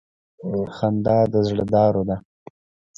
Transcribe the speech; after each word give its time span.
•خندا 0.75 1.17
د 1.31 1.35
زړه 1.47 1.63
دارو 1.75 2.01
ده. 2.09 2.15